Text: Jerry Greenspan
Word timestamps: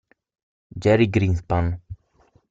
Jerry 0.81 1.05
Greenspan 1.13 1.65